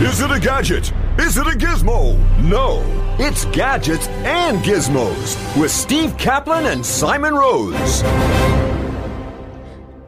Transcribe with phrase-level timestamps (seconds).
[0.00, 0.92] Is it a gadget?
[1.18, 2.18] Is it a gizmo?
[2.42, 2.82] No,
[3.18, 8.02] it's gadgets and gizmos with Steve Kaplan and Simon Rose.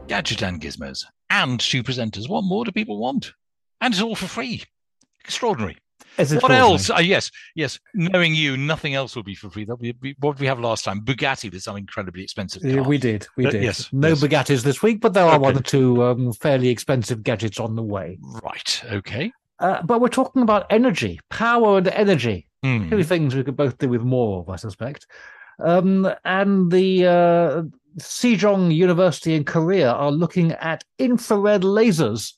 [0.07, 2.27] Gadget and gizmos and two presenters.
[2.27, 3.31] What more do people want?
[3.79, 4.63] And it's all for free.
[5.23, 5.77] Extraordinary.
[6.17, 6.89] What else?
[6.89, 7.79] Uh, yes, yes.
[7.93, 9.65] Knowing you, nothing else will be for free.
[9.65, 11.01] That'll be, what did we have last time.
[11.01, 12.63] Bugatti with some incredibly expensive.
[12.63, 13.27] Yeah, we did.
[13.35, 13.63] We Uh, did.
[13.63, 14.21] yes, No yes.
[14.21, 17.83] Bugattis this week, but there are one or two um, fairly expensive gadgets on the
[17.83, 18.17] way.
[18.43, 18.83] Right.
[18.91, 19.31] Okay.
[19.59, 22.47] Uh, but we're talking about energy, power and energy.
[22.63, 22.89] Hmm.
[22.89, 25.07] Two things we could both do with more of, I suspect.
[25.63, 27.63] Um, and the uh,
[27.99, 32.33] Sejong University in Korea are looking at infrared lasers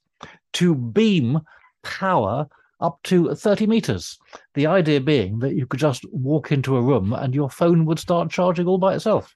[0.54, 1.40] to beam
[1.84, 2.48] power
[2.80, 4.18] up to 30 meters.
[4.54, 8.00] The idea being that you could just walk into a room and your phone would
[8.00, 9.36] start charging all by itself.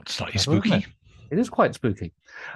[0.00, 0.86] It's Slightly spooky.
[1.30, 2.12] It is quite spooky.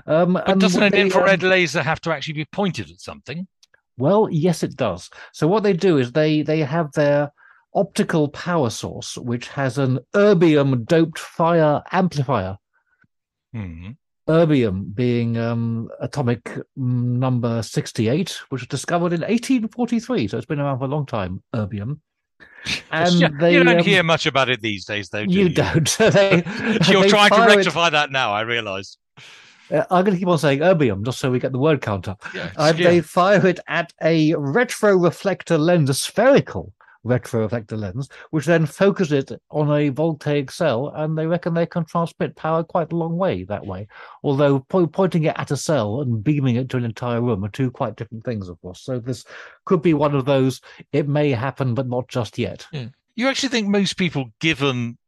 [0.06, 3.00] Um, But and doesn't an they, um, infrared laser have to actually be pointed at
[3.00, 3.47] something?
[3.97, 5.11] Well, yes, it does.
[5.33, 7.33] So what they do is they they have their
[7.75, 12.59] optical power source, which has an erbium doped fibre amplifier.
[13.53, 13.91] Hmm.
[14.28, 20.28] Erbium being um, atomic mm, number sixty-eight, which was discovered in eighteen forty-three.
[20.28, 21.42] So it's been around for a long time.
[21.54, 22.00] Erbium,
[22.92, 25.24] and Yeah, they you don't um, hear much about it these days, though.
[25.24, 25.88] Do you you, don't.
[25.98, 26.42] they,
[26.88, 28.32] You're they trying to fire it- rectify that now.
[28.32, 28.98] I realise.
[29.70, 32.10] uh, I'm going to keep on saying erbium just so we get the word counter.
[32.12, 32.22] up.
[32.34, 32.88] Yeah, Uh, yeah.
[32.90, 36.74] They fire it at a retroreflector lens, a spherical
[37.06, 41.84] retroreflector lens, which then focuses it on a voltaic cell, and they reckon they can
[41.84, 43.86] transmit power quite a long way that way.
[44.22, 47.50] Although po- pointing it at a cell and beaming it to an entire room are
[47.50, 48.82] two quite different things, of course.
[48.82, 49.25] So this
[49.64, 50.60] could be one of those.
[50.92, 52.66] It may happen, but not just yet.
[52.72, 52.86] Hmm.
[53.15, 54.98] You actually think most people, given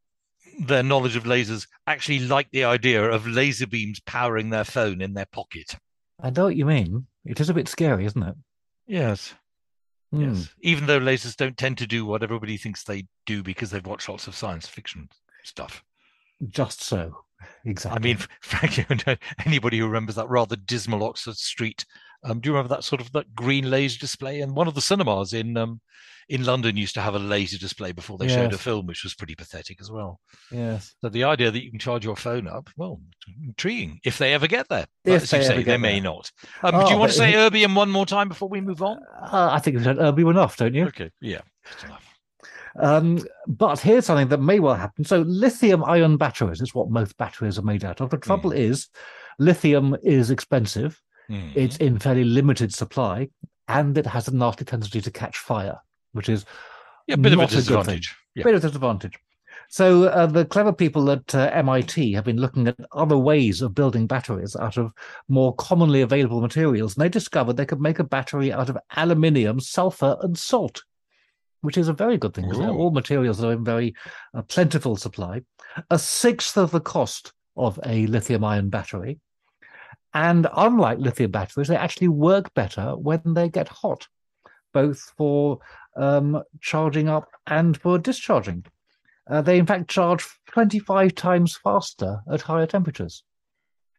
[0.61, 5.15] their knowledge of lasers, actually like the idea of laser beams powering their phone in
[5.15, 5.77] their pocket?
[6.23, 7.07] I know what you mean.
[7.25, 8.35] It is a bit scary, isn't it?
[8.87, 9.35] Yes.
[10.13, 10.35] Hmm.
[10.35, 10.49] Yes.
[10.63, 14.09] Even though lasers don't tend to do what everybody thinks they do because they've watched
[14.09, 15.09] lots of science fiction
[15.45, 15.85] stuff.
[16.49, 17.25] Just so.
[17.65, 17.97] Exactly.
[17.97, 18.87] I mean, frankly,
[19.47, 21.85] anybody who remembers that rather dismal Oxford Street,
[22.25, 24.41] um, do you remember that sort of that green laser display?
[24.41, 25.81] And one of the cinemas in um,
[26.29, 29.15] in London used to have a laser display before they showed a film, which was
[29.15, 30.21] pretty pathetic as well.
[30.53, 30.95] yes.
[31.01, 33.01] So the idea that you can charge your phone up, well,
[33.45, 33.99] intriguing.
[34.05, 36.03] If they ever get there, If as you they say, ever they may there.
[36.03, 36.31] not.
[36.63, 38.99] Um, Oh, do you want to say erbium one more time before we move on?
[39.21, 40.87] Uh, I think we've said erbium enough, don't you?
[40.87, 42.10] Okay, yeah, that's enough.
[42.79, 45.05] Um, but here's something that may well happen.
[45.05, 48.11] So, lithium ion batteries is what most batteries are made out of.
[48.11, 48.89] The trouble is,
[49.39, 51.51] lithium is expensive, Hmm.
[51.55, 53.29] it's in fairly limited supply,
[53.69, 55.79] and it has a nasty tendency to catch fire,
[56.13, 56.45] which is
[57.07, 57.75] yeah, a bit of a not a good thing.
[57.75, 58.09] disadvantage.
[58.37, 58.45] a Yeah.
[58.45, 59.19] bit of a disadvantage.
[59.69, 63.73] So, uh, the clever people at uh, MIT have been looking at other ways of
[63.75, 64.93] building batteries out of
[65.29, 69.61] more commonly available materials, and they discovered they could make a battery out of aluminium,
[69.61, 70.83] sulfur, and salt.
[71.63, 73.95] Which is a very good thing because all materials are in very
[74.35, 75.43] uh, plentiful supply.
[75.91, 79.21] A sixth of the cost of a lithium ion battery.
[80.15, 84.09] And unlike lithium batteries, they actually work better when they get hot,
[84.73, 85.59] both for
[85.97, 88.65] um, charging up and for discharging.
[89.29, 93.23] Uh, they, in fact, charge 25 times faster at higher temperatures.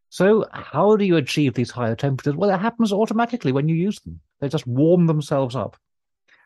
[0.09, 2.35] So, how do you achieve these higher temperatures?
[2.35, 4.19] Well, it happens automatically when you use them.
[4.41, 5.77] They just warm themselves up.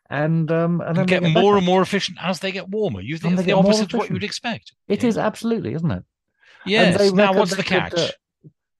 [0.09, 1.57] And, um, and, And they get get more better.
[1.57, 3.01] and more efficient as they get warmer.
[3.01, 4.73] You think And it's they the opposite of what you'd expect.
[4.87, 5.09] It Yeah.
[5.09, 6.03] is absolutely, isn't it?
[6.65, 7.11] Yes.
[7.13, 7.93] Now, what's the could, catch?
[7.97, 8.07] uh,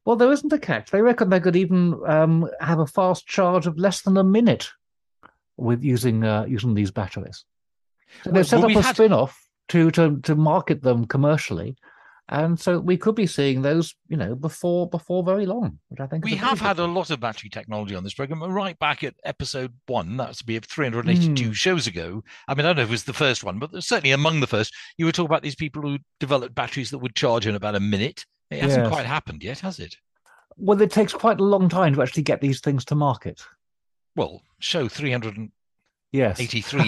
[0.06, 0.92] well, there isn't a catch.
[0.92, 4.70] They reckon they could even um, have a fast charge of less than a minute
[5.58, 7.44] with using uh, using these batteries.
[8.24, 11.76] So Well, they've set well, up a had- spin-off to, to to market them commercially,
[12.30, 15.80] and so we could be seeing those, you know, before before very long.
[15.90, 18.78] Which I think We have had a lot of battery technology on this program, right
[18.80, 20.18] back at episode one.
[20.18, 21.52] That's be 382 Hmm.
[21.54, 22.24] shows ago.
[22.48, 24.48] I mean, I don't know if it was the first one, but certainly among the
[24.48, 27.76] first, you were talking about these people who developed batteries that would charge in about
[27.76, 28.26] a minute.
[28.50, 28.92] It hasn't Yes.
[28.92, 29.96] quite happened yet, has it?
[30.58, 33.42] Well, it takes quite a long time to actually get these things to market.
[34.16, 35.52] Well, show 383
[36.12, 36.40] Yes,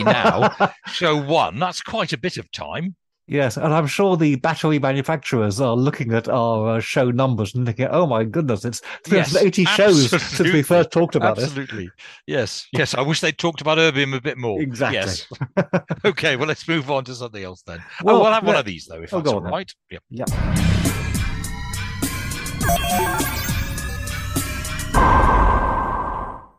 [0.06, 1.60] now, show one.
[1.60, 2.95] That's quite a bit of time.
[3.29, 7.65] Yes, and I'm sure the battery manufacturers are looking at our uh, show numbers and
[7.65, 11.44] thinking, "Oh my goodness, it's 380 Yes, shows since we first talked about it.
[11.44, 11.89] Absolutely.
[12.25, 12.68] Yes.
[12.71, 12.94] Yes.
[12.94, 14.62] I wish they'd talked about Erbium a bit more.
[14.62, 14.97] Exactly.
[14.97, 15.27] Yes.
[16.06, 16.38] okay.
[16.38, 17.83] Well, let's move on to something else then.
[18.01, 19.44] Well, oh, we'll have one of these though, if oh, that's then.
[19.44, 19.74] right.
[19.89, 20.03] yep.
[20.09, 20.31] this."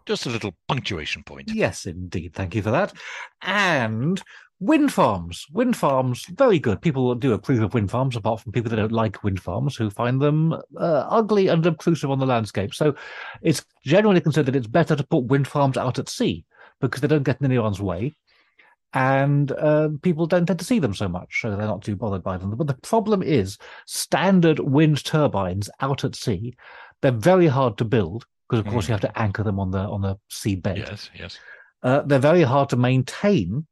[0.04, 1.50] Just a little punctuation point.
[1.52, 2.34] Yes, indeed.
[2.34, 2.94] Thank you for that.
[3.42, 4.22] And
[4.60, 5.46] wind farms.
[5.52, 6.80] Wind farms, very good.
[6.82, 9.90] People do approve of wind farms, apart from people that don't like wind farms, who
[9.90, 12.74] find them uh, ugly and obtrusive on the landscape.
[12.74, 12.94] So
[13.42, 16.44] it's generally considered it's better to put wind farms out at sea
[16.80, 18.14] because they don't get in anyone's way.
[18.94, 22.22] And uh, people don't tend to see them so much, so they're not too bothered
[22.22, 22.54] by them.
[22.56, 26.56] But the problem is standard wind turbines out at sea,
[27.02, 28.88] they're very hard to build because, of course, Mm.
[28.88, 30.78] you have to anchor them on the on the seabed.
[30.78, 31.10] Yes.
[31.14, 31.38] Yes.
[31.82, 33.66] Uh, they're very hard to maintain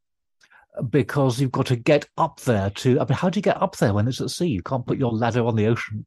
[0.90, 3.00] because you've got to get up there to.
[3.00, 4.48] I mean, how do you get up there when it's at sea?
[4.48, 6.06] You can't put your ladder on the ocean.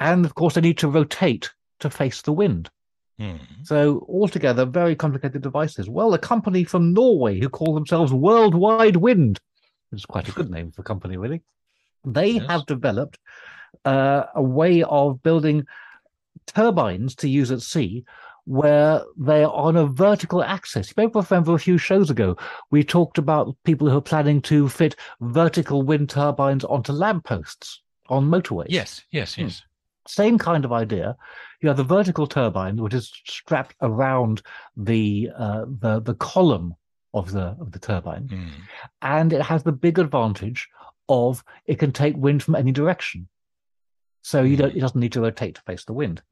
[0.00, 2.70] And of course, they need to rotate to face the wind.
[3.18, 3.36] Hmm.
[3.64, 5.88] So, altogether, very complicated devices.
[5.88, 9.40] Well, a company from Norway who call themselves Worldwide Wind,
[9.90, 11.42] which is quite a good name for a company, really.
[12.04, 12.46] They Yes.
[12.48, 13.18] have developed
[13.84, 15.66] uh, a way of building
[16.46, 18.04] turbines to use at sea
[18.48, 20.88] where they're on a vertical axis.
[20.88, 22.34] You may remember a few shows ago,
[22.70, 28.30] we talked about people who are planning to fit vertical wind turbines onto lampposts on
[28.30, 28.68] motorways.
[28.70, 29.02] Yes.
[29.10, 29.34] Yes.
[29.34, 29.42] Hmm.
[29.42, 29.62] Yes.
[30.06, 31.14] Same kind of idea.
[31.60, 34.40] You have the vertical turbine, which is strapped around
[34.76, 36.74] the uh, the the column
[37.12, 38.48] of the of the turbine, Hmm.
[39.02, 40.68] and it has the big advantage
[41.10, 43.28] of it can take wind from any direction.
[44.22, 44.62] So you hmm.
[44.62, 46.22] don't, it doesn't need to rotate to face the wind.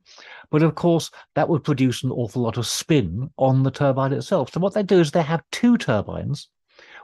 [0.51, 4.53] But of course, that would produce an awful lot of spin on the turbine itself.
[4.53, 6.49] So what they do is they have two turbines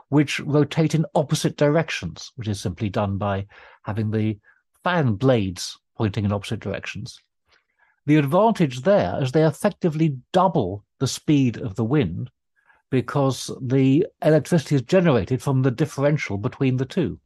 [0.09, 3.47] which rotate in opposite directions, which is simply done by
[3.83, 4.37] having the
[4.83, 7.19] fan blades pointing in opposite directions.
[8.05, 12.29] The advantage there is they effectively double the speed of the wind
[12.91, 17.19] because the electricity is generated from the differential between the two.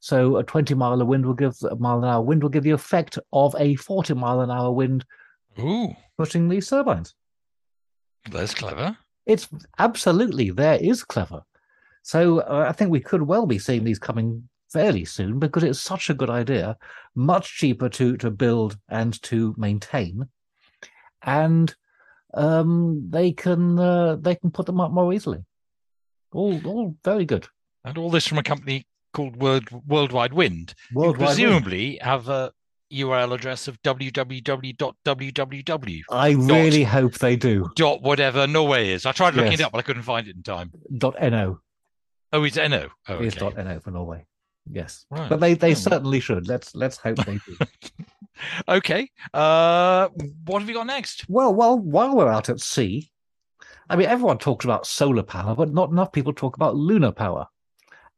[0.00, 2.64] So a 20 mile a wind will give a mile an hour wind will give
[2.64, 5.04] the effect of a 40 mile an hour wind
[5.58, 7.14] Ooh, pushing these turbines.
[8.30, 8.96] that's clever.
[9.26, 9.48] It's
[9.78, 11.42] absolutely there is clever.
[12.02, 15.82] So uh, I think we could well be seeing these coming fairly soon because it's
[15.82, 16.76] such a good idea,
[17.14, 20.28] much cheaper to to build and to maintain,
[21.22, 21.74] and
[22.34, 25.44] um, they can uh, they can put them up more easily.
[26.32, 27.46] All all very good.
[27.84, 30.74] And all this from a company called World Worldwide Wind.
[30.90, 31.28] You Worldwide wind.
[31.38, 32.52] presumably have a
[32.92, 34.80] URL address of www.www.
[36.10, 37.70] I really hope they do.
[37.76, 39.04] Dot whatever Norway is.
[39.06, 39.60] I tried looking Yes.
[39.60, 40.72] it up, but I couldn't find it in time.
[40.96, 41.60] Dot no
[42.32, 42.88] Oh, it's NO.
[43.08, 43.28] Oh, okay.
[43.38, 44.24] dot no for Norway.
[44.70, 45.28] Yes, Right.
[45.30, 45.74] but they they Oh.
[45.74, 46.46] certainly should.
[46.48, 47.56] Let's let's hope they do.
[48.68, 49.10] Okay.
[49.34, 50.08] Uh,
[50.44, 51.28] what have we got next?
[51.28, 53.10] Well, well, while we're out at sea,
[53.90, 57.48] I mean, everyone talks about solar power, but not enough people talk about lunar power.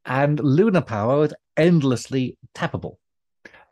[0.05, 2.97] And lunar power is endlessly tappable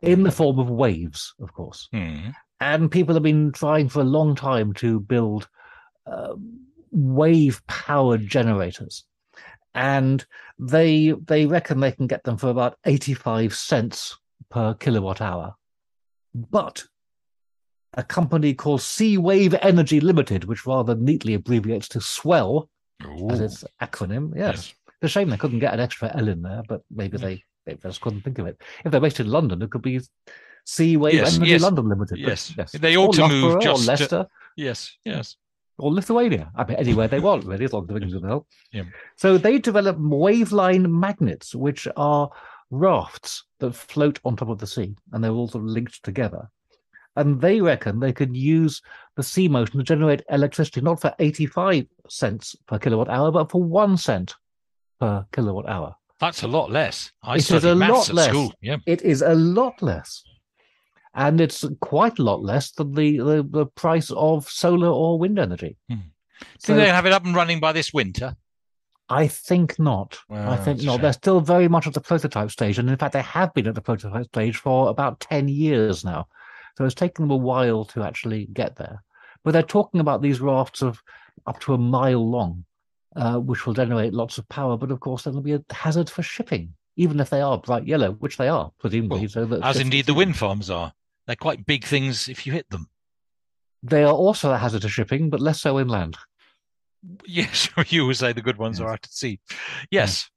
[0.02, 1.88] in the form of waves, of course.
[1.92, 2.30] Hmm.
[2.60, 5.48] And people have been trying for a long time to build
[6.06, 6.34] uh,
[6.90, 9.04] wave powered generators.
[9.74, 10.24] And
[10.58, 14.18] they they reckon they can get them for about 85 cents
[14.50, 15.54] per kilowatt hour.
[16.34, 16.84] But
[17.94, 22.68] a company called Sea Wave Energy Limited, which rather neatly abbreviates to SWELL
[23.30, 24.32] as its acronym.
[24.36, 24.54] Yes.
[24.56, 24.74] Yes.
[25.00, 27.22] It's a shame they couldn't get an extra L in there, but maybe mm.
[27.22, 28.60] they, they just couldn't think of it.
[28.84, 30.00] If they're based in London, it could be
[30.64, 32.18] Sea Wave Yes, Energy yes, London Limited.
[32.22, 32.72] but yes.
[32.72, 34.26] They ought or to move just or to- Leicester
[34.56, 34.96] Yes.
[35.04, 35.36] Yes.
[35.78, 36.52] or Lithuania.
[36.54, 38.46] I mean, anywhere they want, really, as long as the England help.
[38.72, 38.84] Yeah.
[39.16, 42.30] So they develop waveline magnets, which are
[42.70, 46.50] rafts that float on top of the sea, and they're all sort of linked together.
[47.16, 48.82] And they reckon they could use
[49.16, 53.62] the sea motion to generate electricity not for 85 cents per kilowatt hour, but for
[53.62, 54.34] one cent
[55.00, 55.94] per kilowatt hour.
[56.20, 57.10] That's a lot less.
[57.22, 58.28] I It is studied a maths lot at less.
[58.28, 58.52] school.
[58.60, 58.76] Yeah.
[58.86, 60.22] It is a lot less.
[61.14, 65.38] And it's quite a lot less than the, the, the price of solar or wind
[65.38, 65.76] energy.
[65.88, 65.96] Hmm.
[66.58, 68.36] So- Can they have it up and running by this winter?
[69.08, 70.18] I think not.
[70.28, 70.92] Well, I think not.
[70.94, 71.02] shame.
[71.02, 72.78] They're still very much at the prototype stage.
[72.78, 76.28] And in fact, they have been at the prototype stage for about 10 years now.
[76.78, 79.02] So it's taken them a while to actually get there.
[79.42, 81.02] But they're talking about these rafts of
[81.46, 82.64] up to a mile long,
[83.16, 84.76] uh, which will generate lots of power.
[84.76, 88.12] But of course, that'll be a hazard for shipping, even if they are bright yellow,
[88.12, 89.20] which they are, presumably.
[89.20, 90.92] Well, so that As indeed the wind farms are.
[91.26, 92.88] They're quite big things if you hit them.
[93.82, 96.16] They are also a hazard to shipping, but less so inland.
[97.24, 98.84] Yes, you would say the good ones Yes.
[98.86, 99.40] are out at sea.
[99.90, 100.28] Yes.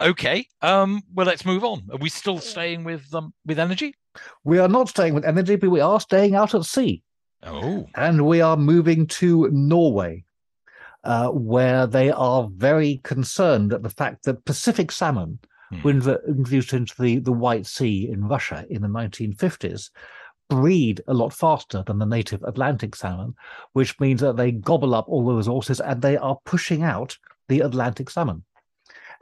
[0.00, 0.46] Okay.
[0.60, 1.84] Um, well, let's move on.
[1.90, 3.94] Are we still staying with um, with energy?
[4.44, 7.02] We are not staying with energy, but we are staying out at sea.
[7.42, 10.24] Oh, And we are moving to Norway,
[11.04, 15.38] uh, where they are very concerned at the fact that Pacific salmon
[15.84, 19.90] were inv- introduced into the, the White Sea in Russia in the 1950s,
[20.48, 23.34] breed a lot faster than the native Atlantic salmon,
[23.72, 27.16] which means that they gobble up all the resources and they are pushing out
[27.48, 28.44] the Atlantic salmon.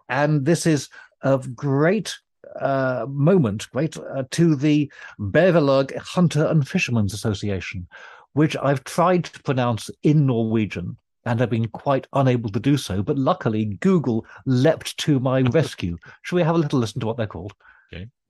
[0.08, 0.88] And this is
[1.22, 2.16] of great
[2.58, 7.86] uh, moment, great uh, to the Berlevåg Hunter and Fishermen's Association,
[8.32, 10.96] which I've tried to pronounce in Norwegian
[11.28, 13.02] and have been quite unable to do so.
[13.02, 15.96] But luckily, Google leapt to my rescue.
[16.22, 17.52] Shall we have a little listen to what they're called?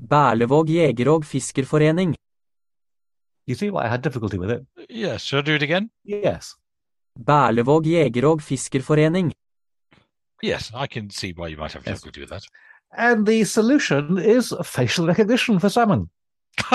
[0.03, 2.15] Berlevåg jeger- og fiskerforening.
[3.49, 4.63] You see why I had difficulty with it?
[4.89, 5.23] yes.
[5.25, 5.91] Shall I do it again?
[6.05, 6.55] Yes.
[7.19, 9.33] Berlevåg jeger- og fiskerforening.
[10.43, 11.95] Yes, I can see why you might have Yes.
[12.01, 12.45] difficulty with that.
[12.97, 16.09] And the solution is facial recognition for salmon.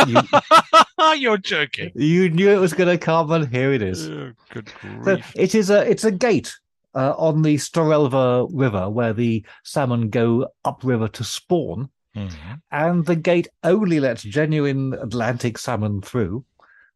[0.07, 0.21] You,
[1.15, 1.91] You're joking.
[1.95, 4.09] you knew it was going to come, and here it is.
[4.09, 5.31] Oh, good So grief.
[5.35, 6.53] it is a it's a gate
[6.95, 12.61] uh, on the Storelva River where the salmon go upriver to spawn, Mhm.
[12.71, 16.45] and the gate only lets genuine Atlantic salmon through.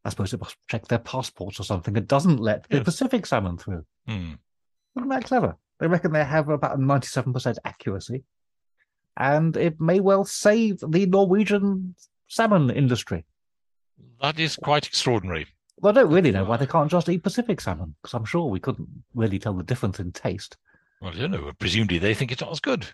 [0.06, 1.96] I suppose it must check their passports or something.
[1.98, 2.86] It doesn't let the Yes.
[2.86, 3.84] Pacific salmon through.
[4.08, 4.34] Hmm.
[4.96, 5.58] Isn't that clever?
[5.80, 8.24] They reckon they have about ninety-seven percent accuracy,
[9.18, 11.96] and it may well save the Norwegian
[12.28, 13.26] salmon industry.
[14.22, 15.48] That is quite extraordinary.
[15.80, 18.46] Well, I don't really know why they can't just eat Pacific salmon, because I'm sure
[18.50, 20.58] we couldn't really tell the difference in taste.
[21.02, 21.52] Well, I don't know.
[21.60, 22.88] Presumably, they think it's not as good.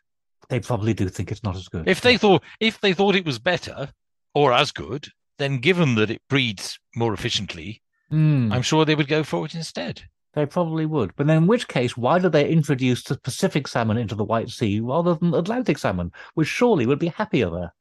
[0.50, 1.88] They probably do think it's not as good.
[1.88, 3.90] If they thought if they thought it was better
[4.34, 9.08] or as good, then given that it breeds more efficiently, Hmm, I'm sure they would
[9.08, 10.04] go for it instead.
[10.34, 11.16] they probably would.
[11.16, 14.50] But then, in which case, why do they introduce the Pacific salmon into the White
[14.50, 17.74] Sea rather than Atlantic salmon, which surely would be happier there?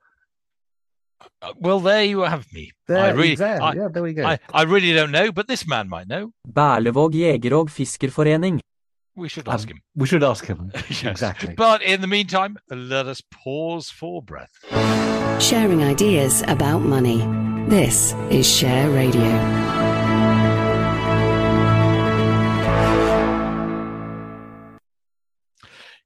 [1.43, 2.71] Uh, well, there you have me.
[2.89, 4.25] There, I really, there, I, yeah, there we go.
[4.25, 6.31] I, I really don't know, but this man might know.
[6.47, 8.61] Berlevåg jeger- og fiskerforening.
[9.17, 9.79] We should Um, ask him.
[9.95, 10.71] We should ask him.
[10.89, 11.03] Yes.
[11.05, 11.55] Exactly.
[11.57, 14.53] But in the meantime, let us pause for breath.
[15.41, 17.21] Sharing ideas about money.
[17.69, 19.82] This is Share Radio.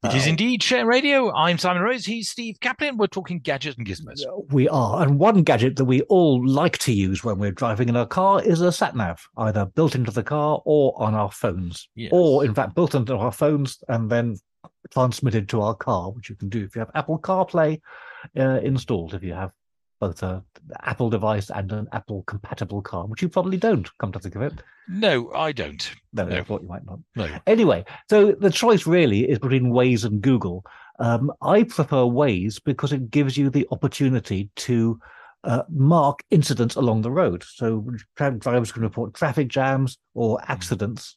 [0.07, 1.35] It is Uh, indeed Share Radio.
[1.35, 2.07] I'm Simon Rose.
[2.07, 2.97] He's Steve Kaplan.
[2.97, 4.21] We're talking gadgets and gizmos.
[4.53, 5.03] We are.
[5.03, 8.41] And one gadget that we all like to use when we're driving in our car
[8.41, 11.89] is a sat nav, either built into the car or on our phones.
[11.97, 12.11] Yes.
[12.13, 14.37] Or, in fact, built into our phones and then
[14.93, 17.81] transmitted to our car, which you can do if you have Apple CarPlay
[18.39, 19.51] uh, installed, if you have
[20.01, 20.43] both a
[20.83, 24.43] Apple device and an Apple compatible car, which you probably don't, come to think of
[24.43, 24.53] it.
[24.89, 25.91] No, I don't.
[26.13, 26.37] No, No.
[26.37, 26.99] I thought you might not.
[27.17, 27.29] No.
[27.47, 30.65] Anyway, so the choice really is between Waze and Google.
[30.99, 34.99] Um, I prefer Waze because it gives you the opportunity to
[35.45, 37.45] uh, mark incidents along the road.
[37.47, 37.87] So
[38.17, 41.17] tra- drivers can report traffic jams or accidents.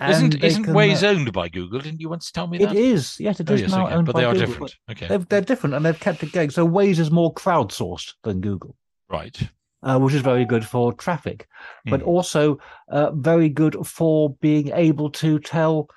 [0.00, 1.80] And Isn't they isn't can, Waze uh, owned by Google?
[1.80, 2.68] Didn't you once tell me that?
[2.70, 2.76] that?
[2.76, 3.94] is, yes, it is Oh, yes, now okay.
[3.94, 4.46] owned but by they are Google.
[4.46, 4.76] different.
[4.90, 6.50] Okay, They're, they're different and they've kept it going.
[6.50, 8.76] So Waze is more crowdsourced than Google.
[9.08, 9.36] right.
[9.84, 11.48] uh, which is very good for traffic,
[11.86, 12.06] but Mhm.
[12.06, 15.88] also uh, very good for being able to tell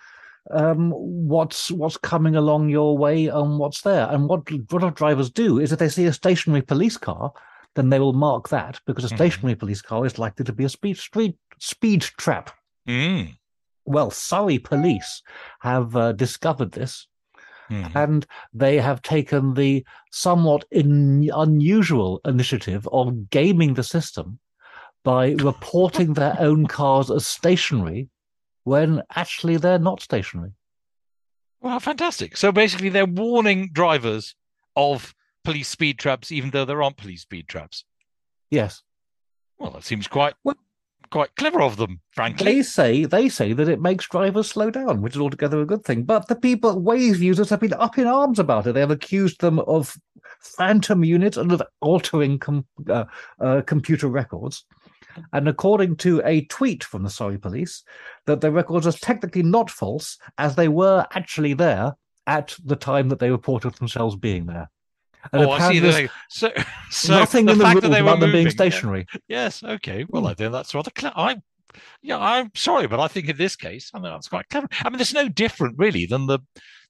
[0.52, 4.08] um, what's what's coming along your way and what's there.
[4.10, 4.42] And what
[4.72, 7.32] what our drivers do is if they see a stationary police car,
[7.76, 9.18] then they will mark that because a Mhm.
[9.18, 12.52] stationary police car is likely to be a speed street speed trap.
[12.88, 13.36] Mm.
[13.86, 15.22] Well, Surrey police
[15.62, 17.08] have uh, discovered this
[17.70, 17.96] Mhm.
[17.96, 24.38] and they have taken the somewhat in, unusual initiative of gaming the system
[25.04, 28.10] by reporting their own cars as stationary
[28.66, 30.52] when actually they're not stationary.
[31.62, 32.38] Well, fantastic.
[32.38, 34.36] So basically, they're warning drivers
[34.76, 37.84] of police speed traps, even though there aren't police speed traps.
[38.52, 38.84] Yes,
[39.58, 40.56] Well, that seems quite Well-
[41.16, 42.56] quite clever of them, frankly.
[42.56, 45.86] they say they say that it makes drivers slow down, which is altogether a good
[45.86, 46.04] thing.
[46.04, 48.74] But the people, Waze users, have been up in arms about it.
[48.74, 49.96] They have accused them of
[50.42, 53.06] phantom units and of altering com- uh,
[53.40, 54.66] uh, computer records.
[55.32, 57.84] And according to a tweet from the Surrey police,
[58.26, 61.94] that the records are technically not false, as they were actually there
[62.28, 64.70] at the time that they reported themselves being there.
[65.34, 65.82] And oh, I see.
[65.82, 66.52] Like- So,
[66.90, 69.06] so nothing the in the fact that they were them being moving- stationary.
[69.28, 69.64] Yes.
[69.64, 70.06] Okay.
[70.10, 70.28] Well, Hmm.
[70.30, 71.14] I think that's rather clever.
[71.18, 71.36] I,
[72.02, 74.68] yeah, I'm sorry, but I think in this case, I mean, that's quite clever.
[74.84, 76.40] I mean, it's no different really than the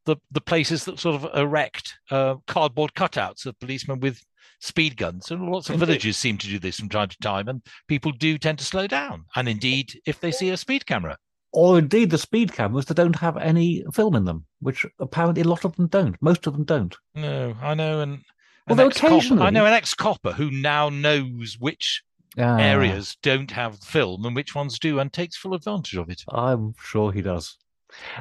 [0.06, 4.22] the the places that sort of erect uh, cardboard cutouts of policemen with
[4.60, 5.86] speed guns, and lots of Indeed.
[5.88, 8.86] villages seem to do this from time to time, and people do tend to slow
[8.88, 9.26] down.
[9.36, 11.18] And indeed, if they see a speed camera,
[11.56, 15.48] or indeed the speed cameras that don't have any film in them, which apparently a
[15.48, 16.16] lot of them don't.
[16.22, 16.96] Most of them don't.
[17.16, 18.24] No, I know, and an
[18.68, 22.04] Although ex-cop- I occasionally- know an ex-copper who now knows which
[22.38, 26.22] Ah, areas don't have film and which ones do, and takes full advantage of it.
[26.34, 27.58] I'm sure he does.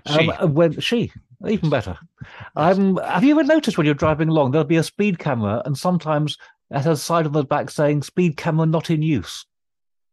[0.06, 0.30] She.
[0.30, 1.10] Um, when she,
[1.48, 1.98] even better.
[2.54, 5.76] Um, have you ever noticed when you're driving along, there'll be a speed camera, and
[5.76, 6.36] sometimes
[6.70, 9.44] at a side on the back saying "speed camera not in use."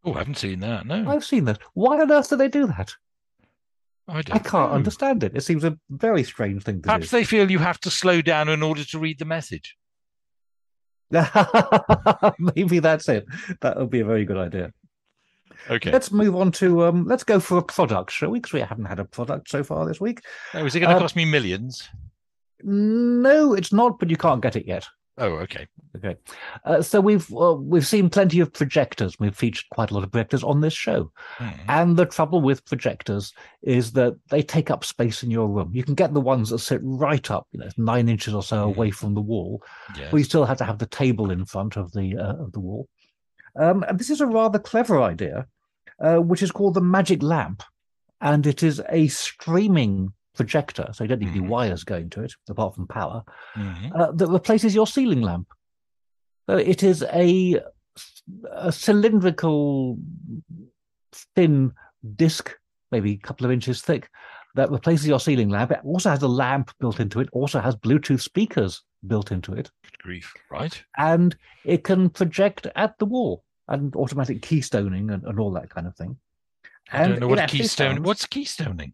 [0.03, 0.87] Oh, I haven't seen that.
[0.87, 1.59] No, I've seen that.
[1.75, 2.95] Why on earth do they do that?
[4.11, 4.35] I don't.
[4.35, 4.75] I can't know.
[4.75, 5.35] understand it.
[5.35, 7.17] It seems a very strange thing to Perhaps do.
[7.17, 9.77] they feel you have to slow down in order to read the message.
[12.39, 13.25] Maybe that's it.
[13.61, 14.71] That would be a very good idea.
[15.69, 15.91] Okay.
[15.91, 17.05] Let's move on to um.
[17.05, 18.39] Let's go for a product, shall we?
[18.39, 20.21] Because we haven't had a product so far this week.
[20.53, 21.87] Oh, is it going to uh, cost me millions?
[22.63, 24.87] No, it's not, but you can't get it yet.
[25.17, 25.67] Oh, okay.
[25.97, 26.15] Okay,
[26.63, 29.19] uh, so we've uh, we've seen plenty of projectors.
[29.19, 31.49] We've featured quite a lot of projectors on this show, Hmm.
[31.67, 35.71] and the trouble with projectors is that they take up space in your room.
[35.73, 38.55] You can get the ones that sit right up, you know, nine inches or so
[38.65, 38.75] Mhm.
[38.75, 39.61] away from the wall.
[39.97, 40.07] Yes.
[40.11, 42.61] But you still have to have the table in front of the uh, of the
[42.61, 42.87] wall.
[43.59, 45.45] Um, and this is a rather clever idea,
[45.99, 47.63] uh, which is called the magic lamp,
[48.21, 51.47] and it is a streaming projector, so you don't need any Mhm.
[51.49, 53.23] wires going to it apart from power
[53.55, 53.91] Mhm.
[53.99, 55.47] uh, that replaces your ceiling lamp.
[56.47, 57.61] So it is a,
[58.51, 59.97] a cylindrical,
[61.35, 61.73] thin
[62.15, 62.57] disc,
[62.91, 64.09] maybe a couple of inches thick,
[64.55, 65.71] that replaces your ceiling lamp.
[65.71, 69.71] It also has a lamp built into it, also has Bluetooth speakers built into it,
[69.83, 70.33] Good grief.
[70.49, 70.83] Right.
[70.97, 71.35] and
[71.65, 75.95] it can project at the wall and automatic keystoning and, and all that kind of
[75.95, 76.17] thing.
[76.91, 77.95] I don't know what keystone.
[77.95, 78.93] sounds- What's keystoning?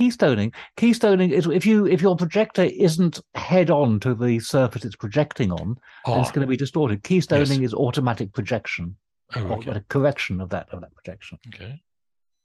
[0.00, 4.96] Keystoning keystoning is if you if your projector isn't head on to the surface it's
[4.96, 5.76] projecting on
[6.06, 7.72] Oh, and it's going to be distorted keystoning Yes.
[7.72, 8.96] is automatic projection
[9.36, 9.70] oh, or okay.
[9.72, 11.80] a correction of that of that projection okay.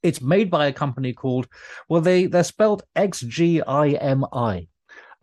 [0.04, 1.48] it's made by a company called
[1.90, 4.68] well they they're spelled xgimi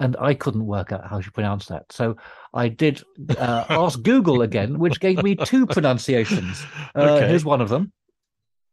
[0.00, 2.16] and i couldn't work out how you pronounce that so
[2.54, 3.02] i did
[3.38, 6.64] uh, ask google again which gave me two pronunciations
[6.96, 7.28] uh, Okay.
[7.28, 7.92] here's one of them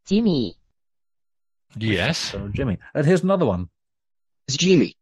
[0.08, 0.56] Jimmy.
[1.78, 2.18] Yes.
[2.18, 3.70] so jimmy and here's another one
[4.48, 4.96] It's Jimmy.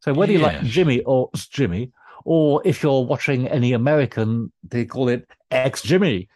[0.00, 1.92] So whether you like Jimmy or Jimmy,
[2.24, 6.28] or if you're watching any American, they call it X Jimmy.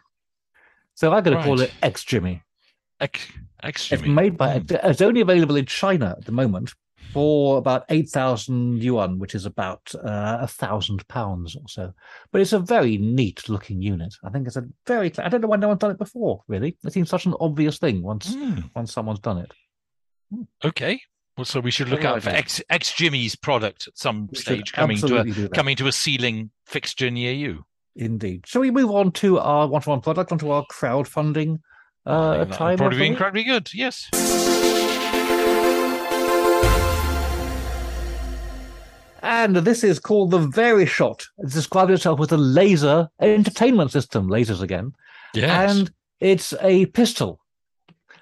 [0.95, 2.41] So I'm going to call it X Jimmy.
[2.99, 3.27] X,
[3.61, 4.59] X It's made by.
[4.59, 4.75] Hmm.
[4.83, 6.73] It's only available in China at the moment
[7.17, 11.93] for about eight thousand yuan, which is about uh, a thousand pounds or so.
[12.31, 14.13] But it's a very neat looking unit.
[14.23, 15.11] I think it's a very.
[15.17, 16.43] I don't know why no one's done it before.
[16.47, 18.59] Really, it seems such an obvious thing once Hmm.
[18.75, 19.51] once someone's done it.
[20.63, 21.01] Okay.
[21.37, 22.39] Well, so we should look out for idea.
[22.39, 25.53] X X Jimmy's product at some We stage coming to a absolutely do that.
[25.53, 27.65] coming to a ceiling fixture near you.
[27.95, 28.45] Indeed.
[28.47, 31.59] Shall we move on to our one-to-one product, onto our crowdfunding
[32.05, 32.77] uh, think time?
[32.77, 33.69] probably be incredibly good.
[33.73, 34.07] Yes.
[39.27, 41.25] And this is called the Very Shot.
[41.39, 44.93] It describes itself as a laser entertainment system, lasers again.
[45.33, 45.69] Yes.
[45.77, 47.41] And it's a pistol.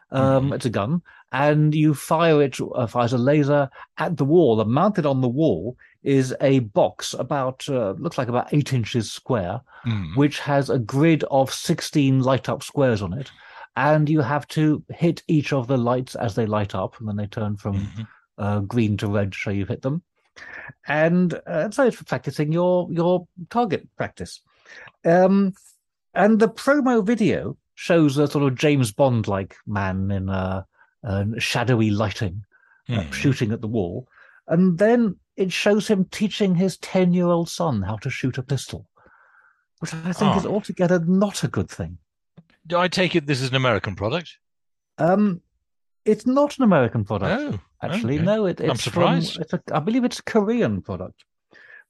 [0.09, 0.55] Um, Mhm.
[0.55, 4.59] It's a gun, and you fire it, uh, fires a laser at the wall.
[4.59, 9.11] And mounted on the wall is a box about, uh, looks like about eight inches
[9.11, 10.15] square, Hmm.
[10.15, 13.31] which has a grid of 16 light up squares on it.
[13.75, 17.17] And you have to hit each of the lights as they light up, and then
[17.17, 18.07] they turn from Mhm.
[18.39, 20.01] uh, green to red, so you've hit them.
[20.88, 24.41] And uh, so it's for practicing your your target practice.
[25.04, 25.54] Um,
[26.13, 30.63] and the promo video shows a sort of James Bond like man in uh,
[31.04, 32.43] uh, shadowy lighting
[32.89, 33.12] uh, Hmm.
[33.12, 34.08] shooting at the wall,
[34.48, 38.43] and then it shows him teaching his ten year old son how to shoot a
[38.43, 38.88] pistol,
[39.80, 40.54] which I think is Oh.
[40.54, 41.98] altogether not a good thing.
[42.67, 44.38] Do I take it this is an American product?
[44.98, 45.41] Um,
[46.06, 47.41] it's not an American product.
[47.41, 47.60] Oh,
[47.91, 48.26] Actually, okay.
[48.26, 48.45] no.
[48.45, 48.88] It, it's.
[48.88, 51.24] From, it's a, I believe it's a Korean product,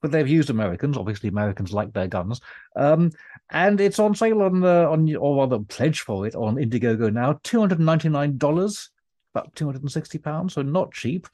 [0.02, 0.98] but they've used Americans.
[0.98, 2.42] Obviously, Americans like their guns,
[2.76, 3.12] um,
[3.52, 7.40] and it's on sale on the on or rather pledge for it on Indiegogo now.
[7.44, 8.90] Two hundred ninety nine dollars,
[9.34, 11.28] about two hundred and sixty pounds, so not cheap.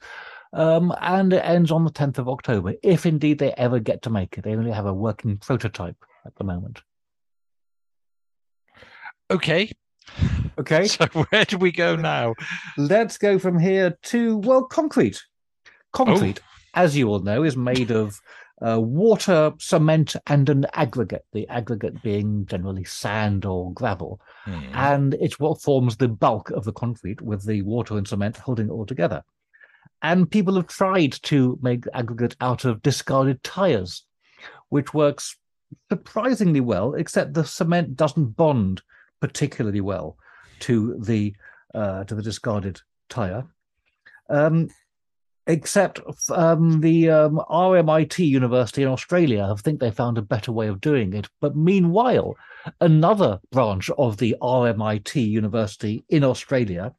[0.54, 4.10] Um, and it ends on the tenth of October, if indeed they ever get to
[4.10, 4.44] make it.
[4.44, 5.96] They only have a working prototype
[6.26, 6.82] at the moment.
[9.30, 9.72] Okay.
[10.58, 12.34] Okay, So where do we go now?
[12.76, 15.22] let's go from here to well, concrete.
[15.92, 16.40] Concrete,
[16.74, 18.20] as you all know, is made of
[18.64, 21.24] uh, water, cement, and an aggregate.
[21.32, 24.60] The aggregate being generally sand or gravel, Hmm.
[24.72, 28.68] and it's what forms the bulk of the concrete, with the water and cement holding
[28.68, 29.22] it all together.
[30.00, 34.04] And people have tried to make aggregate out of discarded tires,
[34.68, 35.36] which works
[35.90, 38.82] surprisingly well, except the cement doesn't bond
[39.20, 40.16] particularly well
[40.62, 41.34] to the
[41.74, 43.44] uh, to the discarded tire.
[44.28, 44.68] Um,
[45.46, 50.68] except um, the um, RMIT University in Australia have think they found a better way
[50.68, 51.28] of doing it.
[51.40, 52.36] But meanwhile,
[52.80, 56.94] another branch of the RMIT University in Australia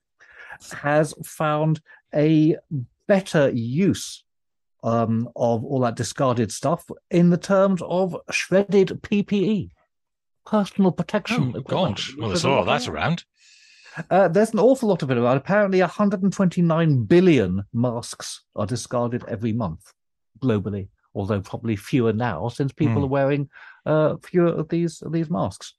[0.81, 1.81] has found
[2.13, 2.57] a
[3.07, 4.23] better use
[4.83, 9.69] um, of all that discarded stuff in the terms of shredded PPE,
[10.45, 11.53] personal protection.
[11.55, 12.13] Oh, gosh.
[12.17, 13.23] Well, there's a lot of that around.
[14.09, 15.37] Uh, there's an awful lot of it around.
[15.37, 19.93] Apparently, 129 billion masks are discarded every month
[20.39, 23.03] globally, although probably fewer now since people Hmm.
[23.03, 23.49] are wearing
[23.85, 25.73] uh, fewer of these of these masks.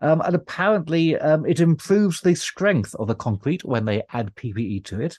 [0.00, 4.84] Um, and apparently, um, it improves the strength of the concrete when they add PPE
[4.86, 5.18] to it.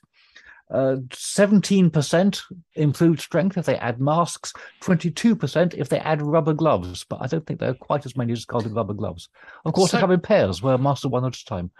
[0.70, 2.42] Uh, 17%
[2.76, 7.06] improved strength if they add masks, 22% if they add rubber gloves.
[7.08, 9.30] But I don't think there are quite as many discarded rubber gloves.
[9.64, 11.72] Of course, they So- come in pairs where masks are one at a time.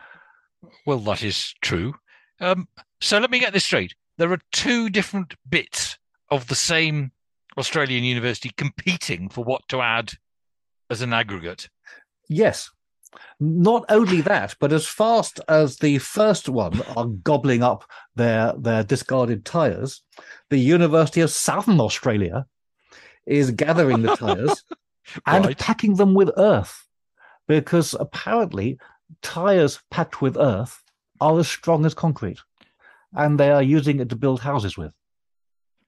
[0.86, 1.94] Well, that is true.
[2.40, 2.68] Um,
[3.02, 3.96] so let me get this straight.
[4.18, 5.98] There are two different bits
[6.30, 7.12] of the same
[7.58, 10.14] Australian university competing for what to add
[10.90, 11.70] as an aggregate.
[12.30, 12.70] Yes.
[13.40, 18.84] Not only that, but as fast as the first one are gobbling up their their
[18.84, 20.02] discarded tires,
[20.50, 22.46] the University of Southern Australia
[23.26, 24.64] is gathering the tires
[25.26, 26.86] and packing them with earth,
[27.48, 28.78] because apparently
[29.22, 30.84] tires packed with earth
[31.22, 32.40] are as strong as concrete,
[33.14, 34.92] and they are using it to build houses with.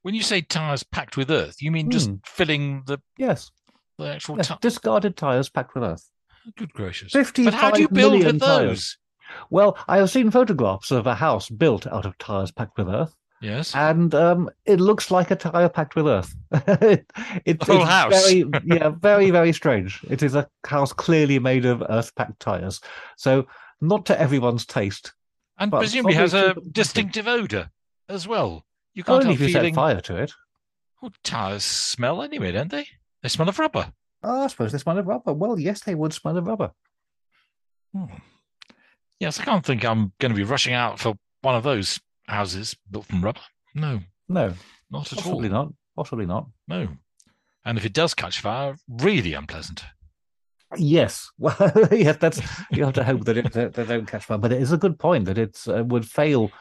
[0.02, 2.16] When you say tires packed with earth, you mean just Hmm.
[2.26, 3.52] filling the, Yes,
[3.98, 6.10] the actual yes, ti- discarded tires packed with earth.
[6.58, 7.12] Good gracious.
[7.12, 8.68] 55 But how do you build with tires.
[8.70, 8.98] those?
[9.52, 13.14] Well, I have seen photographs of a house built out of tires packed with earth.
[13.42, 13.74] Yes.
[13.74, 16.36] and um, it looks like a tire packed with earth.
[16.52, 17.10] it,
[17.46, 18.26] it- whole it's house.
[18.28, 20.02] very, yeah, very, very strange.
[20.10, 22.82] It is a house clearly made of earth packed tires,
[23.18, 23.48] so
[23.82, 25.14] not to everyone's taste.
[25.58, 27.70] and presumably has a distinctive odor
[28.10, 28.66] as well.
[28.94, 29.74] You can't Only if you feeling.
[29.74, 30.34] set fire to it.
[31.02, 32.88] Well, tires smell anyway, don't they?
[33.24, 33.94] They smell of rubber.
[34.22, 35.32] Oh, I suppose they smell of rubber.
[35.32, 36.72] Well, yes, they would smell of rubber.
[37.96, 38.06] Hmm.
[39.20, 42.00] Yes, I can't think I'm going to be rushing out for one of those
[42.30, 43.42] houses built from rubber.
[43.76, 44.54] No, No,
[44.90, 45.24] not at all.
[45.24, 45.74] possibly not.
[45.96, 46.48] Possibly not.
[46.68, 46.88] No.
[47.66, 49.84] And if it does catch fire, really unpleasant.
[50.78, 51.56] Yes, well,
[51.92, 54.38] yes, that's you have to hope that it that they don't catch fire.
[54.38, 56.52] But it is a good point that it uh, would fail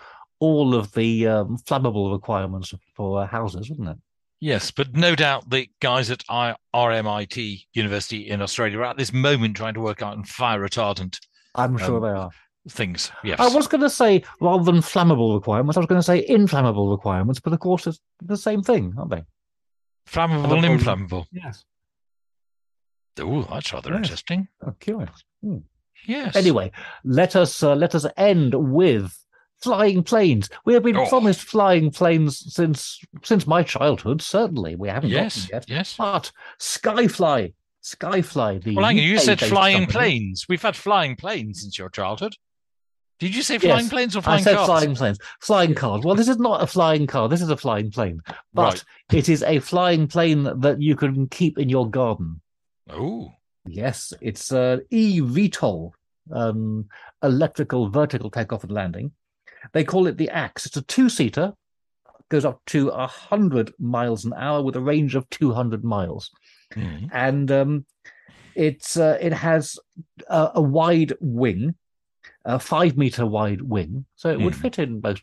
[0.41, 3.97] all of the um, flammable requirements for uh, houses, wouldn't it?
[4.41, 9.13] Yes, but no doubt the guys at I- RMIT University in Australia are at this
[9.13, 11.19] moment trying to work out on fire retardant
[11.57, 12.31] I'm sure Um, they are.
[12.69, 13.11] Things.
[13.25, 13.39] Yes.
[13.41, 16.91] I was going to say rather than flammable requirements, I was going to say inflammable
[16.91, 19.25] requirements, but of course it's the same thing, aren't they?
[20.09, 20.71] Flammable and Flammable.
[20.73, 21.27] inflammable.
[21.33, 21.65] Yes.
[23.21, 23.99] Oh, that's rather Yes.
[23.99, 24.49] interesting.
[24.65, 25.25] Oh, curious.
[25.43, 25.59] Hmm.
[26.07, 26.37] Yes.
[26.37, 26.71] Anyway,
[27.05, 29.13] let us uh, let us end with
[29.61, 30.49] flying planes.
[30.65, 31.07] We have been Oh.
[31.09, 34.23] promised flying planes since since my childhood.
[34.23, 35.35] Certainly, we haven't got Yes.
[35.35, 35.65] them yet.
[35.69, 35.95] Yes.
[35.99, 39.03] But Skyfly, Skyfly, the Well, hang on.
[39.05, 40.47] You said UK-based flying company- planes.
[40.49, 42.37] We've had flying planes since your childhood.
[43.19, 44.47] Did you say flying Yes, planes or flying cars?
[44.47, 44.67] I said cars?
[44.69, 46.05] flying planes, flying cars.
[46.05, 47.29] Well, this is not a flying car.
[47.29, 48.21] This is a flying plane,
[48.55, 49.19] but Right.
[49.19, 52.41] it is a flying plane that you can keep in your garden.
[52.91, 53.33] Oh,
[53.67, 55.91] Yes, it's uh, eVTOL,
[56.33, 56.87] um,
[57.23, 59.13] electrical vertical takeoff and landing.
[59.75, 60.65] They call it the Axe.
[60.65, 61.53] It's a two-seater,
[62.31, 66.31] goes up to hundred miles an hour with a range of two hundred miles,
[66.73, 67.07] Hmm.
[67.13, 67.87] and um,
[68.55, 69.79] it's uh, it has
[70.29, 71.75] a, a wide wing,
[72.55, 74.63] a five-meter wide wing, so it would Hmm.
[74.63, 75.23] fit in most,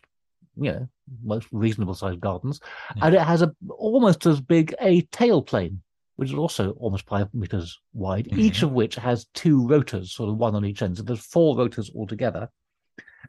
[0.64, 0.88] you know,
[1.22, 2.60] most reasonable-sized gardens,
[2.92, 3.00] Hmm.
[3.02, 5.78] and it has a almost as big a tailplane
[6.18, 10.38] which is also almost five meters wide, each of which has two rotors, sort of
[10.38, 10.96] one on each end.
[10.96, 12.48] So there's four rotors altogether,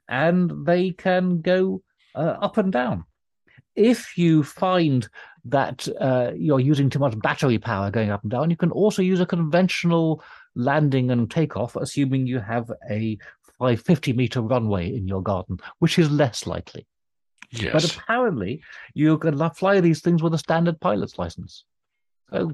[0.08, 1.82] and they can go
[2.16, 3.04] uh, up and down.
[3.76, 5.08] If you find
[5.46, 9.02] that uh, you're using too much battery power going up and down, you can also
[9.02, 10.24] use a conventional
[10.56, 13.18] landing and takeoff, assuming you have a
[13.60, 16.86] 550 meter runway in your garden, which is less likely.
[17.52, 17.74] yes.
[17.74, 18.62] But apparently,
[18.94, 21.64] you can fly these things with a standard pilot's license.
[22.32, 22.54] So,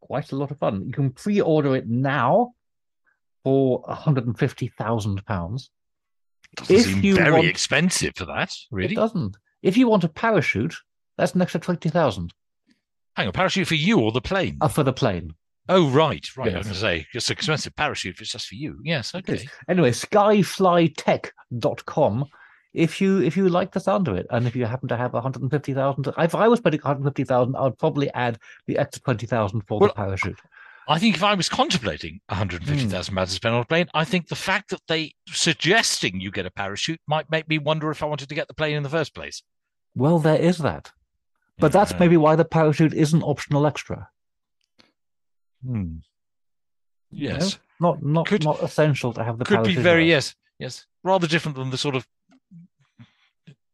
[0.00, 0.84] quite a lot of fun.
[0.86, 2.52] You can pre order it now
[3.44, 5.68] for £150,000.
[6.56, 8.94] Doesn't if seem you very want- expensive for that, It really.
[8.94, 9.36] doesn't.
[9.62, 10.74] If you want a parachute,
[11.16, 12.32] that's an extra 20000
[13.16, 14.58] Hang on, parachute for you or the plane?
[14.60, 15.34] uh, for the plane.
[15.68, 16.54] Oh, right, right.
[16.54, 18.78] I was going to say, it's an expensive parachute if it's just for you.
[18.82, 19.46] Yes, okay.
[19.68, 22.24] Anyway, skyflytech.com.
[22.74, 25.14] If you if you like the sound of it, and if you happen to have
[25.14, 29.88] 150,000, if I was putting 150,000, I would probably add the extra 20,000 for Well,
[29.88, 30.38] the parachute.
[30.88, 33.68] I think if I was contemplating 150,000 pounds to spend on a hmm.
[33.68, 37.58] plane, I think the fact that they suggesting you get a parachute might make me
[37.58, 39.42] wonder if I wanted to get the plane in the first place.
[39.94, 40.92] Well, there is that.
[41.58, 44.10] But that's maybe why the parachute is an optional extra.
[45.66, 45.96] Hmm.
[47.10, 47.58] Yes.
[47.80, 50.34] Not not Could- not essential to have the Could be very, yes.
[50.58, 50.86] Yes.
[51.04, 52.06] Rather different than the sort of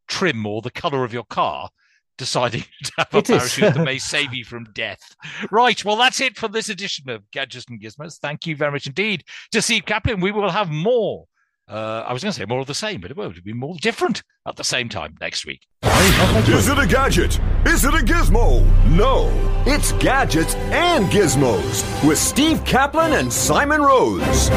[0.08, 1.70] trim or the color of your car
[2.18, 5.16] deciding to have a parachute that may save you from death.
[5.50, 5.82] Right.
[5.84, 8.18] Well, that's it for this edition of Gadgets and Gizmos.
[8.18, 10.20] Thank you very much indeed to Steve Kaplan.
[10.20, 11.26] We will have more.
[11.72, 13.76] Uh, I was going to say more of the same, but it will be more
[13.80, 15.66] different at the same time next week.
[15.82, 17.40] Is it a gadget?
[17.64, 18.62] Is it a gizmo?
[18.90, 19.30] No,
[19.64, 24.50] it's gadgets and gizmos with Steve Kaplan and Simon Rose.